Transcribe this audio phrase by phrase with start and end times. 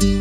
[0.00, 0.16] Halo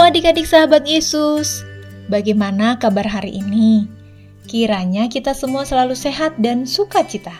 [0.00, 1.60] adik-adik sahabat Yesus,
[2.08, 3.84] bagaimana kabar hari ini?
[4.48, 7.36] Kiranya kita semua selalu sehat dan sukacita.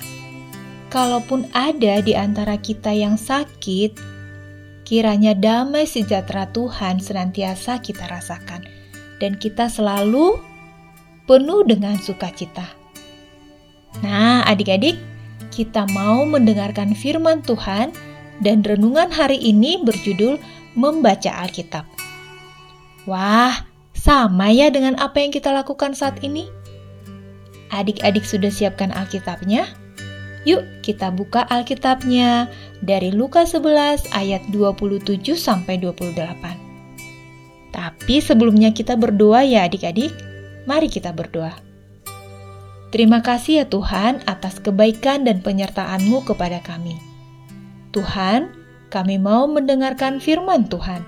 [0.95, 3.99] Kalaupun ada di antara kita yang sakit,
[4.87, 8.63] kiranya damai sejahtera Tuhan senantiasa kita rasakan,
[9.19, 10.39] dan kita selalu
[11.27, 12.71] penuh dengan sukacita.
[14.07, 14.95] Nah, adik-adik,
[15.51, 17.91] kita mau mendengarkan firman Tuhan,
[18.39, 20.39] dan renungan hari ini berjudul
[20.79, 21.91] "Membaca Alkitab".
[23.11, 23.67] Wah,
[23.99, 26.47] sama ya dengan apa yang kita lakukan saat ini.
[27.75, 29.83] Adik-adik sudah siapkan Alkitabnya?
[30.45, 32.53] Yuk kita buka Alkitabnya
[32.85, 36.65] dari Lukas 11 ayat 27 sampai 28.
[37.73, 40.13] Tapi sebelumnya kita berdoa ya adik-adik.
[40.69, 41.57] Mari kita berdoa.
[42.95, 46.95] Terima kasih ya Tuhan atas kebaikan dan penyertaan-Mu kepada kami.
[47.91, 48.55] Tuhan,
[48.95, 51.03] kami mau mendengarkan firman Tuhan.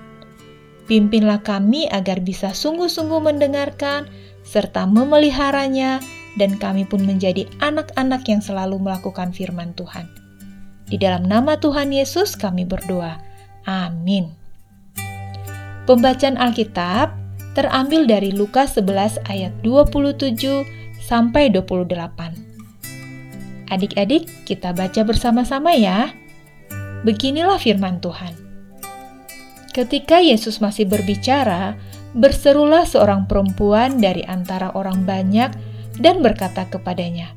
[0.91, 4.11] Pimpinlah kami agar bisa sungguh-sungguh mendengarkan
[4.43, 6.03] serta memeliharanya,
[6.37, 10.05] dan kami pun menjadi anak-anak yang selalu melakukan firman Tuhan.
[10.87, 13.19] Di dalam nama Tuhan Yesus kami berdoa.
[13.67, 14.31] Amin.
[15.83, 17.11] Pembacaan Alkitab
[17.57, 20.63] terambil dari Lukas 11 ayat 27
[21.03, 22.47] sampai 28.
[23.67, 26.15] Adik-adik, kita baca bersama-sama ya.
[27.03, 28.31] Beginilah firman Tuhan.
[29.75, 31.75] Ketika Yesus masih berbicara,
[32.15, 35.51] berserulah seorang perempuan dari antara orang banyak
[35.97, 37.33] dan berkata kepadanya,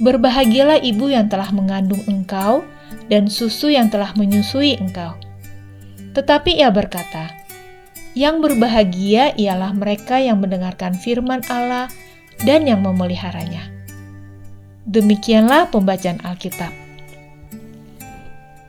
[0.00, 2.64] "Berbahagialah ibu yang telah mengandung engkau
[3.08, 5.16] dan susu yang telah menyusui engkau."
[6.16, 7.32] Tetapi ia berkata,
[8.16, 11.92] "Yang berbahagia ialah mereka yang mendengarkan firman Allah
[12.44, 13.68] dan yang memeliharanya."
[14.86, 16.70] Demikianlah pembacaan Alkitab.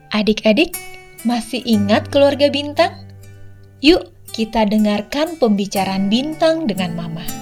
[0.09, 0.73] Adik-adik,
[1.21, 3.05] masih ingat keluarga Bintang?
[3.85, 7.36] Yuk, kita dengarkan pembicaraan Bintang dengan Mama.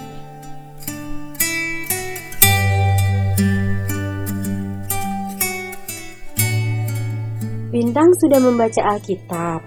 [7.75, 9.59] Bintang sudah membaca Alkitab.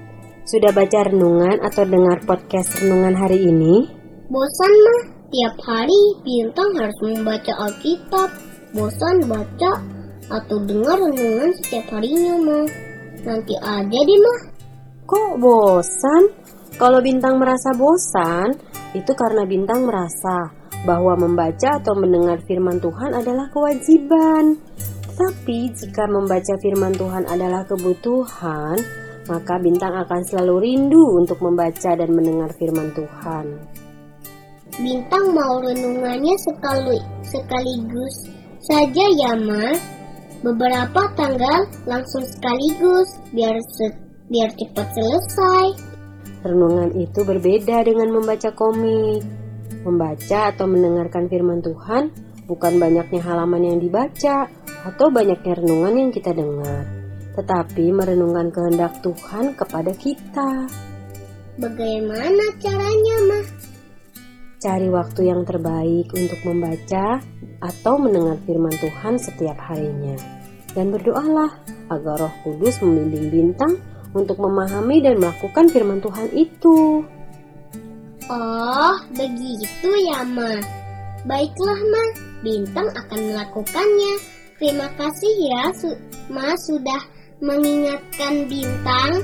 [0.48, 3.84] Sudah baca renungan atau dengar podcast renungan hari ini?
[4.32, 8.32] Bosan mah, tiap hari Bintang harus membaca Alkitab.
[8.72, 9.72] Bosan baca
[10.24, 12.68] atau dengar renungan setiap harinya mah.
[13.28, 14.40] Nanti aja deh mah.
[15.04, 16.22] Kok bosan?
[16.80, 18.56] Kalau Bintang merasa bosan,
[18.96, 20.48] itu karena Bintang merasa
[20.88, 24.56] bahwa membaca atau mendengar firman Tuhan adalah kewajiban.
[25.18, 28.78] Tapi jika membaca firman Tuhan adalah kebutuhan,
[29.26, 33.46] maka Bintang akan selalu rindu untuk membaca dan mendengar firman Tuhan.
[34.78, 38.30] Bintang mau renungannya sekali sekaligus
[38.62, 39.74] saja ya, Ma
[40.46, 43.90] beberapa tanggal langsung sekaligus biar se
[44.30, 45.66] biar cepat selesai.
[46.46, 49.26] Renungan itu berbeda dengan membaca komik.
[49.82, 52.14] Membaca atau mendengarkan firman Tuhan
[52.46, 54.46] bukan banyaknya halaman yang dibaca
[54.86, 56.86] atau banyaknya renungan yang kita dengar,
[57.34, 60.50] tetapi merenungkan kehendak Tuhan kepada kita.
[61.58, 63.46] Bagaimana caranya, Mah?
[64.58, 67.22] Cari waktu yang terbaik untuk membaca
[67.62, 70.18] atau mendengar firman Tuhan setiap harinya.
[70.74, 71.50] Dan berdoalah
[71.90, 73.78] agar roh kudus membimbing bintang
[74.14, 77.02] untuk memahami dan melakukan firman Tuhan itu.
[78.28, 80.58] Oh, begitu ya, Ma.
[81.26, 82.04] Baiklah, Ma.
[82.42, 84.37] Bintang akan melakukannya.
[84.58, 85.70] Terima kasih ya,
[86.34, 86.98] Ma sudah
[87.38, 89.22] mengingatkan Bintang.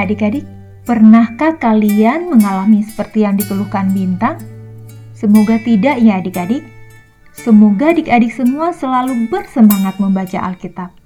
[0.00, 0.48] Adik-adik,
[0.88, 4.40] pernahkah kalian mengalami seperti yang dikeluhkan Bintang?
[5.12, 6.64] Semoga tidak ya adik-adik.
[7.36, 10.96] Semoga adik-adik semua selalu bersemangat membaca Alkitab.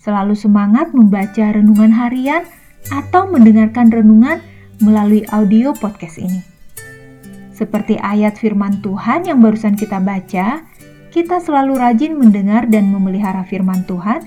[0.00, 2.48] Selalu semangat membaca renungan harian
[2.88, 4.40] atau mendengarkan renungan
[4.80, 6.40] melalui audio podcast ini.
[7.52, 10.64] Seperti ayat firman Tuhan yang barusan kita baca,
[11.12, 14.24] kita selalu rajin mendengar dan memelihara firman Tuhan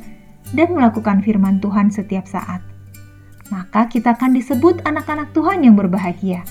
[0.53, 2.61] dan melakukan firman Tuhan setiap saat
[3.53, 6.41] maka kita akan disebut anak-anak Tuhan yang berbahagia.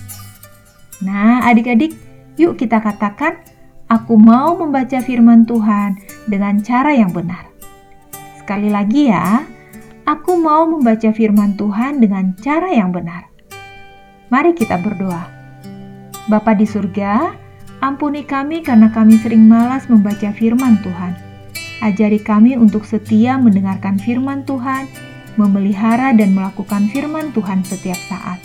[1.03, 1.99] Nah, adik-adik,
[2.39, 3.43] yuk kita katakan,
[3.91, 5.99] "Aku mau membaca firman Tuhan
[6.31, 7.51] dengan cara yang benar."
[8.39, 9.43] Sekali lagi, ya,
[10.07, 13.32] aku mau membaca firman Tuhan dengan cara yang benar.
[14.33, 15.29] Mari kita berdoa.
[16.33, 17.37] Bapa di surga,
[17.85, 21.13] ampuni kami karena kami sering malas membaca firman Tuhan.
[21.85, 24.89] Ajari kami untuk setia mendengarkan firman Tuhan,
[25.37, 28.41] memelihara dan melakukan firman Tuhan setiap saat.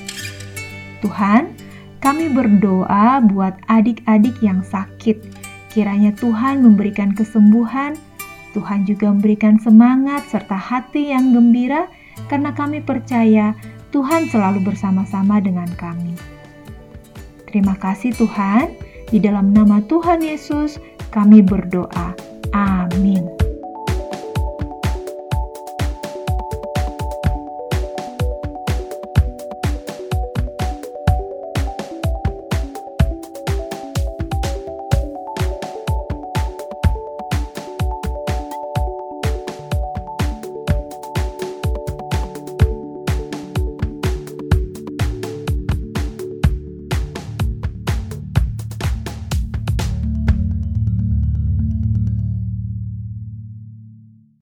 [0.99, 1.55] Tuhan,
[2.03, 5.23] kami berdoa buat adik-adik yang sakit.
[5.71, 7.95] Kiranya Tuhan memberikan kesembuhan,
[8.51, 11.87] Tuhan juga memberikan semangat serta hati yang gembira
[12.27, 13.55] karena kami percaya
[13.95, 16.13] Tuhan selalu bersama-sama dengan kami.
[17.47, 18.75] Terima kasih Tuhan,
[19.07, 20.75] di dalam nama Tuhan Yesus
[21.15, 22.11] kami berdoa.